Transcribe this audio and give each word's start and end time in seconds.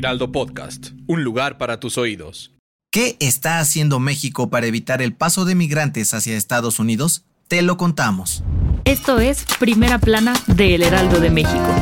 Heraldo 0.00 0.32
Podcast, 0.32 0.92
un 1.08 1.24
lugar 1.24 1.58
para 1.58 1.78
tus 1.78 1.98
oídos. 1.98 2.52
¿Qué 2.90 3.18
está 3.20 3.58
haciendo 3.58 4.00
México 4.00 4.48
para 4.48 4.66
evitar 4.66 5.02
el 5.02 5.12
paso 5.12 5.44
de 5.44 5.54
migrantes 5.54 6.14
hacia 6.14 6.38
Estados 6.38 6.78
Unidos? 6.78 7.26
Te 7.48 7.60
lo 7.60 7.76
contamos. 7.76 8.42
Esto 8.86 9.20
es 9.20 9.44
Primera 9.58 9.98
Plana 9.98 10.32
de 10.46 10.74
El 10.74 10.84
Heraldo 10.84 11.20
de 11.20 11.28
México. 11.28 11.74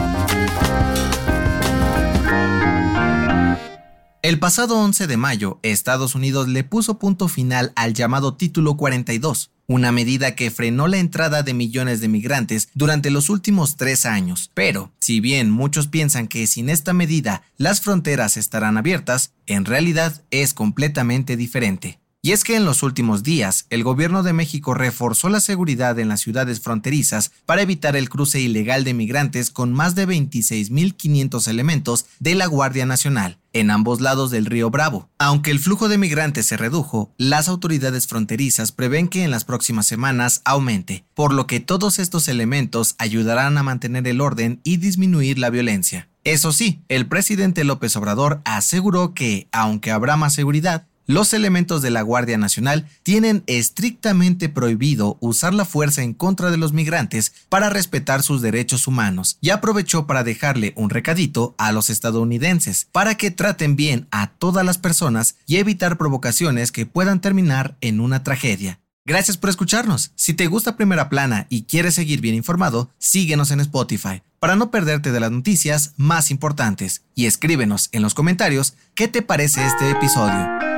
El 4.28 4.38
pasado 4.38 4.76
11 4.76 5.06
de 5.06 5.16
mayo, 5.16 5.58
Estados 5.62 6.14
Unidos 6.14 6.48
le 6.48 6.62
puso 6.62 6.98
punto 6.98 7.28
final 7.28 7.72
al 7.76 7.94
llamado 7.94 8.34
Título 8.34 8.76
42, 8.76 9.52
una 9.66 9.90
medida 9.90 10.34
que 10.34 10.50
frenó 10.50 10.86
la 10.86 10.98
entrada 10.98 11.42
de 11.42 11.54
millones 11.54 12.02
de 12.02 12.08
migrantes 12.08 12.68
durante 12.74 13.08
los 13.08 13.30
últimos 13.30 13.78
tres 13.78 14.04
años. 14.04 14.50
Pero, 14.52 14.92
si 15.00 15.20
bien 15.20 15.50
muchos 15.50 15.86
piensan 15.86 16.28
que 16.28 16.46
sin 16.46 16.68
esta 16.68 16.92
medida 16.92 17.40
las 17.56 17.80
fronteras 17.80 18.36
estarán 18.36 18.76
abiertas, 18.76 19.32
en 19.46 19.64
realidad 19.64 20.22
es 20.30 20.52
completamente 20.52 21.38
diferente. 21.38 21.98
Y 22.20 22.32
es 22.32 22.42
que 22.42 22.56
en 22.56 22.64
los 22.64 22.82
últimos 22.82 23.22
días, 23.22 23.66
el 23.70 23.84
gobierno 23.84 24.24
de 24.24 24.32
México 24.32 24.74
reforzó 24.74 25.28
la 25.28 25.38
seguridad 25.38 25.98
en 26.00 26.08
las 26.08 26.20
ciudades 26.20 26.60
fronterizas 26.60 27.30
para 27.46 27.62
evitar 27.62 27.94
el 27.94 28.08
cruce 28.08 28.40
ilegal 28.40 28.82
de 28.82 28.92
migrantes 28.92 29.50
con 29.50 29.72
más 29.72 29.94
de 29.94 30.08
26.500 30.08 31.46
elementos 31.46 32.06
de 32.18 32.34
la 32.34 32.46
Guardia 32.46 32.86
Nacional 32.86 33.38
en 33.52 33.70
ambos 33.70 34.00
lados 34.00 34.30
del 34.30 34.46
río 34.46 34.70
Bravo. 34.70 35.08
Aunque 35.18 35.50
el 35.52 35.60
flujo 35.60 35.88
de 35.88 35.98
migrantes 35.98 36.46
se 36.46 36.56
redujo, 36.56 37.12
las 37.18 37.48
autoridades 37.48 38.06
fronterizas 38.06 38.72
prevén 38.72 39.08
que 39.08 39.22
en 39.22 39.30
las 39.30 39.44
próximas 39.44 39.86
semanas 39.86 40.42
aumente, 40.44 41.04
por 41.14 41.32
lo 41.32 41.46
que 41.46 41.60
todos 41.60 41.98
estos 41.98 42.28
elementos 42.28 42.94
ayudarán 42.98 43.58
a 43.58 43.62
mantener 43.62 44.06
el 44.08 44.20
orden 44.20 44.60
y 44.64 44.78
disminuir 44.78 45.38
la 45.38 45.50
violencia. 45.50 46.08
Eso 46.24 46.52
sí, 46.52 46.82
el 46.88 47.06
presidente 47.06 47.64
López 47.64 47.96
Obrador 47.96 48.42
aseguró 48.44 49.14
que, 49.14 49.48
aunque 49.50 49.92
habrá 49.92 50.16
más 50.16 50.34
seguridad, 50.34 50.86
los 51.08 51.32
elementos 51.32 51.80
de 51.80 51.90
la 51.90 52.02
Guardia 52.02 52.36
Nacional 52.36 52.86
tienen 53.02 53.42
estrictamente 53.46 54.50
prohibido 54.50 55.16
usar 55.20 55.54
la 55.54 55.64
fuerza 55.64 56.02
en 56.02 56.12
contra 56.12 56.50
de 56.50 56.58
los 56.58 56.74
migrantes 56.74 57.32
para 57.48 57.70
respetar 57.70 58.22
sus 58.22 58.42
derechos 58.42 58.86
humanos 58.86 59.38
y 59.40 59.48
aprovechó 59.50 60.06
para 60.06 60.22
dejarle 60.22 60.74
un 60.76 60.90
recadito 60.90 61.54
a 61.56 61.72
los 61.72 61.88
estadounidenses 61.88 62.88
para 62.92 63.16
que 63.16 63.30
traten 63.30 63.74
bien 63.74 64.06
a 64.10 64.28
todas 64.32 64.66
las 64.66 64.76
personas 64.76 65.36
y 65.46 65.56
evitar 65.56 65.96
provocaciones 65.96 66.72
que 66.72 66.84
puedan 66.84 67.22
terminar 67.22 67.78
en 67.80 68.00
una 68.00 68.22
tragedia. 68.22 68.78
Gracias 69.06 69.38
por 69.38 69.48
escucharnos. 69.48 70.12
Si 70.14 70.34
te 70.34 70.46
gusta 70.46 70.76
Primera 70.76 71.08
Plana 71.08 71.46
y 71.48 71.62
quieres 71.62 71.94
seguir 71.94 72.20
bien 72.20 72.34
informado, 72.34 72.90
síguenos 72.98 73.50
en 73.50 73.60
Spotify 73.60 74.22
para 74.38 74.56
no 74.56 74.70
perderte 74.70 75.10
de 75.10 75.20
las 75.20 75.30
noticias 75.30 75.94
más 75.96 76.30
importantes 76.30 77.02
y 77.14 77.24
escríbenos 77.24 77.88
en 77.92 78.02
los 78.02 78.12
comentarios 78.12 78.74
qué 78.94 79.08
te 79.08 79.22
parece 79.22 79.66
este 79.66 79.90
episodio. 79.90 80.77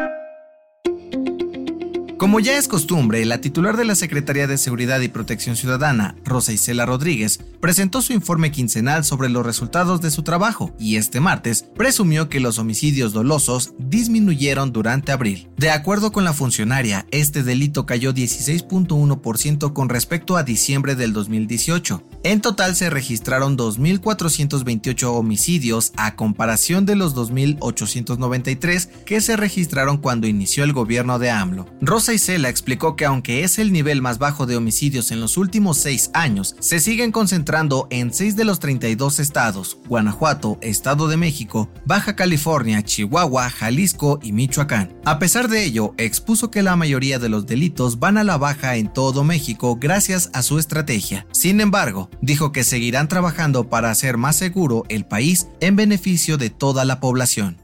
Como 2.20 2.38
ya 2.38 2.58
es 2.58 2.69
costumbre, 2.69 3.25
la 3.25 3.41
titular 3.41 3.78
de 3.78 3.86
la 3.86 3.94
Secretaría 3.94 4.47
de 4.47 4.58
Seguridad 4.58 5.00
y 5.00 5.08
Protección 5.08 5.56
Ciudadana, 5.56 6.16
Rosa 6.22 6.53
Isela 6.53 6.84
Rodríguez, 6.84 7.41
presentó 7.60 8.00
su 8.03 8.12
informe 8.12 8.50
quincenal 8.50 9.04
sobre 9.04 9.28
los 9.28 9.44
resultados 9.44 10.00
de 10.00 10.10
su 10.10 10.22
trabajo 10.22 10.72
y 10.78 10.97
este 10.97 11.21
martes 11.21 11.66
presumió 11.76 12.28
que 12.28 12.41
los 12.41 12.59
homicidios 12.59 13.12
dolosos 13.12 13.75
disminuyeron 13.78 14.72
durante 14.72 15.12
abril. 15.12 15.48
De 15.56 15.71
acuerdo 15.71 16.10
con 16.10 16.25
la 16.25 16.32
funcionaria, 16.32 17.06
este 17.10 17.43
delito 17.43 17.84
cayó 17.84 18.15
16.1% 18.15 19.72
con 19.72 19.88
respecto 19.88 20.37
a 20.37 20.43
diciembre 20.43 20.94
del 20.94 21.12
2018. 21.12 22.03
En 22.22 22.41
total 22.41 22.76
se 22.76 22.88
registraron 22.88 23.56
2.428 23.59 25.04
homicidios 25.04 25.92
a 25.97 26.16
comparación 26.16 26.87
de 26.87 26.97
los 26.97 27.15
2.893 27.15 28.88
que 29.04 29.21
se 29.21 29.37
registraron 29.37 29.98
cuando 29.98 30.27
inició 30.27 30.65
el 30.65 30.72
gobierno 30.72 31.19
de 31.19 31.31
AMLO. 31.31 31.66
Rosa 31.81 32.15
Isela 32.15 32.48
explicó 32.48 32.97
que 32.97 33.04
aunque 33.04 33.44
es 33.44 33.59
el 33.59 33.72
nivel 33.72 34.00
más 34.00 34.19
bajo 34.19 34.47
de 34.47 34.56
homicidios 34.56 35.10
en 35.10 35.21
los 35.21 35.37
últimos 35.37 35.78
seis 35.78 36.10
años, 36.15 36.56
se 36.60 36.81
siguen 36.81 37.12
concentrando 37.12 37.50
en 37.91 38.15
seis 38.15 38.37
de 38.37 38.44
los 38.44 38.61
32 38.61 39.19
estados, 39.19 39.77
Guanajuato, 39.88 40.56
Estado 40.61 41.09
de 41.09 41.16
México, 41.16 41.69
Baja 41.84 42.15
California, 42.15 42.84
Chihuahua, 42.84 43.50
Jalisco 43.50 44.21
y 44.22 44.31
Michoacán. 44.33 44.94
A 45.05 45.19
pesar 45.19 45.49
de 45.49 45.65
ello, 45.65 45.93
expuso 45.99 46.53
que 46.53 46.62
la 46.62 46.77
mayoría 46.77 47.19
de 47.19 47.28
los 47.28 47.47
delitos 47.47 47.99
van 47.99 48.19
a 48.19 48.25
la 48.25 48.37
baja 48.37 48.77
en 48.77 48.93
todo 48.93 49.25
México 49.25 49.77
gracias 49.81 50.31
a 50.33 50.43
su 50.43 50.60
estrategia. 50.60 51.27
Sin 51.33 51.60
embargo, 51.60 52.09
dijo 52.22 52.53
que 52.53 52.62
seguirán 52.62 53.09
trabajando 53.09 53.69
para 53.69 53.91
hacer 53.91 54.16
más 54.16 54.37
seguro 54.37 54.84
el 54.89 55.05
país 55.05 55.49
en 55.60 55.75
beneficio 55.75 56.37
de 56.37 56.50
toda 56.50 56.84
la 56.84 57.00
población. 57.00 57.59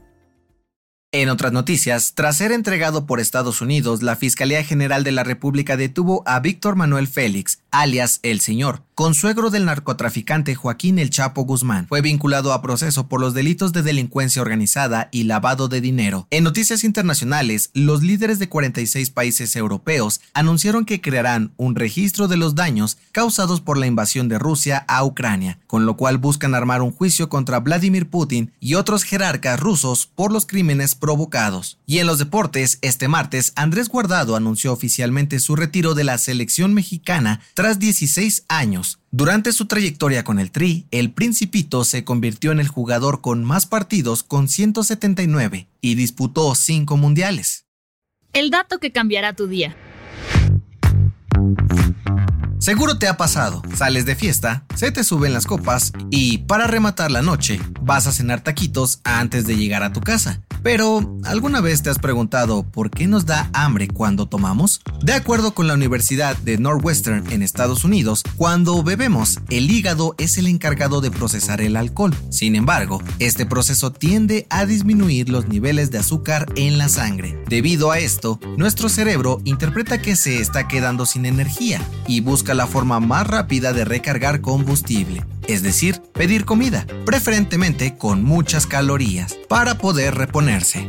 En 1.13 1.29
otras 1.29 1.53
noticias, 1.53 2.13
tras 2.15 2.35
ser 2.35 2.51
entregado 2.51 3.05
por 3.05 3.21
Estados 3.21 3.61
Unidos, 3.61 4.03
la 4.03 4.17
Fiscalía 4.17 4.65
General 4.65 5.05
de 5.05 5.13
la 5.13 5.23
República 5.23 5.77
detuvo 5.77 6.21
a 6.25 6.41
Víctor 6.41 6.75
Manuel 6.75 7.07
Félix, 7.07 7.59
alias 7.71 8.19
El 8.23 8.41
Señor, 8.41 8.83
consuegro 8.97 9.51
del 9.51 9.65
narcotraficante 9.65 10.55
Joaquín 10.55 10.97
El 10.97 11.11
Chapo 11.11 11.43
Guzmán. 11.43 11.85
Fue 11.87 12.01
vinculado 12.01 12.51
a 12.51 12.63
proceso 12.63 13.07
por 13.07 13.21
los 13.21 13.35
delitos 13.35 13.71
de 13.71 13.83
delincuencia 13.83 14.41
organizada 14.41 15.07
y 15.11 15.25
lavado 15.25 15.67
de 15.67 15.81
dinero. 15.81 16.25
En 16.31 16.43
noticias 16.43 16.83
internacionales, 16.83 17.69
los 17.75 18.01
líderes 18.01 18.39
de 18.39 18.49
46 18.49 19.11
países 19.11 19.55
europeos 19.55 20.19
anunciaron 20.33 20.83
que 20.83 20.99
crearán 20.99 21.53
un 21.57 21.75
registro 21.75 22.27
de 22.27 22.37
los 22.37 22.55
daños 22.55 22.97
causados 23.11 23.61
por 23.61 23.77
la 23.77 23.85
invasión 23.85 24.29
de 24.29 24.39
Rusia 24.39 24.83
a 24.87 25.05
Ucrania, 25.05 25.59
con 25.67 25.85
lo 25.85 25.95
cual 25.95 26.17
buscan 26.17 26.55
armar 26.55 26.81
un 26.81 26.91
juicio 26.91 27.29
contra 27.29 27.59
Vladimir 27.59 28.09
Putin 28.09 28.51
y 28.59 28.73
otros 28.73 29.03
jerarcas 29.03 29.59
rusos 29.59 30.07
por 30.07 30.31
los 30.31 30.47
crímenes 30.47 30.95
provocados. 30.95 31.77
Y 31.85 31.99
en 31.99 32.07
los 32.07 32.17
deportes, 32.17 32.79
este 32.81 33.07
martes, 33.07 33.53
Andrés 33.55 33.89
Guardado 33.89 34.35
anunció 34.35 34.73
oficialmente 34.73 35.39
su 35.39 35.55
retiro 35.55 35.93
de 35.93 36.03
la 36.03 36.17
selección 36.17 36.73
mexicana 36.73 37.41
tras 37.53 37.77
16 37.77 38.45
años. 38.95 38.99
Durante 39.11 39.51
su 39.51 39.65
trayectoria 39.65 40.23
con 40.23 40.39
el 40.39 40.51
Tri, 40.51 40.85
el 40.91 41.11
Principito 41.11 41.83
se 41.83 42.03
convirtió 42.03 42.51
en 42.51 42.59
el 42.59 42.67
jugador 42.67 43.21
con 43.21 43.43
más 43.43 43.65
partidos 43.65 44.23
con 44.23 44.47
179 44.47 45.67
y 45.81 45.95
disputó 45.95 46.53
5 46.53 46.97
mundiales. 46.97 47.65
El 48.33 48.49
dato 48.51 48.79
que 48.79 48.91
cambiará 48.91 49.33
tu 49.33 49.47
día. 49.47 49.75
Seguro 52.59 52.97
te 52.97 53.07
ha 53.07 53.17
pasado, 53.17 53.61
sales 53.75 54.05
de 54.05 54.15
fiesta, 54.15 54.65
se 54.75 54.91
te 54.91 55.03
suben 55.03 55.31
las 55.31 55.45
copas 55.45 55.93
y 56.09 56.39
para 56.39 56.67
rematar 56.67 57.11
la 57.11 57.21
noche 57.21 57.59
vas 57.81 58.07
a 58.07 58.11
cenar 58.11 58.41
taquitos 58.41 58.99
antes 59.03 59.45
de 59.45 59.55
llegar 59.55 59.83
a 59.83 59.93
tu 59.93 60.01
casa. 60.01 60.41
Pero, 60.63 61.17
¿alguna 61.23 61.61
vez 61.61 61.83
te 61.83 61.89
has 61.89 61.99
preguntado 61.99 62.63
por 62.63 62.89
qué 62.89 63.07
nos 63.07 63.25
da 63.25 63.49
hambre 63.53 63.87
cuando 63.87 64.27
tomamos? 64.27 64.81
De 65.01 65.13
acuerdo 65.13 65.53
con 65.53 65.67
la 65.67 65.73
Universidad 65.73 66.37
de 66.37 66.57
Northwestern 66.57 67.31
en 67.31 67.41
Estados 67.41 67.83
Unidos, 67.83 68.23
cuando 68.35 68.83
bebemos, 68.83 69.39
el 69.49 69.69
hígado 69.71 70.15
es 70.17 70.37
el 70.37 70.47
encargado 70.47 71.01
de 71.01 71.11
procesar 71.11 71.61
el 71.61 71.75
alcohol. 71.75 72.15
Sin 72.29 72.55
embargo, 72.55 73.01
este 73.19 73.45
proceso 73.45 73.91
tiende 73.91 74.47
a 74.49 74.65
disminuir 74.65 75.29
los 75.29 75.47
niveles 75.47 75.91
de 75.91 75.99
azúcar 75.99 76.47
en 76.55 76.77
la 76.77 76.89
sangre. 76.89 77.41
Debido 77.47 77.91
a 77.91 77.99
esto, 77.99 78.39
nuestro 78.57 78.89
cerebro 78.89 79.39
interpreta 79.43 80.01
que 80.01 80.15
se 80.15 80.39
está 80.41 80.67
quedando 80.67 81.05
sin 81.05 81.25
energía 81.25 81.81
y 82.07 82.21
busca 82.21 82.53
la 82.53 82.67
forma 82.67 82.99
más 82.99 83.27
rápida 83.27 83.73
de 83.73 83.85
recargar 83.85 84.41
combustible 84.41 85.23
es 85.47 85.63
decir, 85.63 86.01
pedir 86.13 86.45
comida, 86.45 86.85
preferentemente 87.05 87.97
con 87.97 88.23
muchas 88.23 88.67
calorías, 88.67 89.37
para 89.47 89.77
poder 89.77 90.15
reponerse. 90.15 90.87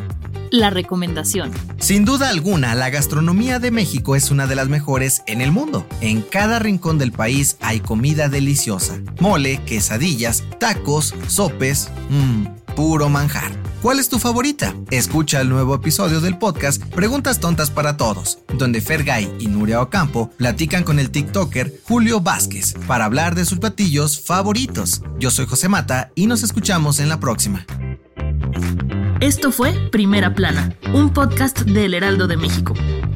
La 0.51 0.71
recomendación. 0.71 1.51
Sin 1.79 2.05
duda 2.05 2.31
alguna, 2.31 2.75
la 2.75 2.89
gastronomía 2.89 3.59
de 3.59 3.71
México 3.71 4.17
es 4.17 4.31
una 4.31 4.47
de 4.47 4.55
las 4.55 4.69
mejores 4.69 5.23
en 5.27 5.43
el 5.43 5.53
mundo. 5.53 5.87
En 6.01 6.23
cada 6.23 6.59
rincón 6.59 6.97
del 6.99 7.13
país 7.13 7.57
hay 7.61 7.81
comida 7.81 8.29
deliciosa. 8.29 8.99
Mole, 9.21 9.61
quesadillas, 9.67 10.45
tacos, 10.59 11.15
sopes, 11.27 11.91
mmm, 12.09 12.47
puro 12.75 13.11
manjar. 13.11 13.53
¿Cuál 13.83 14.01
es 14.01 14.09
tu 14.09 14.19
favorita? 14.19 14.75
Escucha 14.91 15.41
el 15.41 15.49
nuevo 15.49 15.73
episodio 15.73 16.21
del 16.21 16.37
podcast 16.37 16.83
Preguntas 16.83 17.39
Tontas 17.39 17.71
para 17.71 17.97
Todos, 17.97 18.41
donde 18.55 18.81
Fergay 18.81 19.33
y 19.39 19.47
Nuria 19.47 19.81
Ocampo 19.81 20.31
platican 20.37 20.83
con 20.83 20.99
el 20.99 21.11
TikToker 21.11 21.81
Julio 21.85 22.21
Vázquez 22.21 22.75
para 22.89 23.05
hablar 23.05 23.37
de 23.37 23.45
sus 23.45 23.61
platillos 23.61 24.21
favoritos. 24.21 25.03
Yo 25.21 25.31
soy 25.31 25.47
José 25.47 25.69
Mata 25.69 26.11
y 26.17 26.27
nos 26.27 26.43
escuchamos 26.43 26.99
en 26.99 27.09
la 27.09 27.21
próxima. 27.21 27.67
Esto 29.21 29.53
fue 29.53 29.73
Primera 29.91 30.35
Plana, 30.35 30.75
un 30.93 31.11
podcast 31.13 31.61
del 31.61 31.95
Heraldo 31.95 32.27
de 32.27 32.37
México. 32.37 32.75